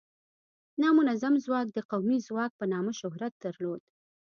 [0.81, 3.85] نامنظم ځواک د قومي ځواک په نامه شهرت درلوده.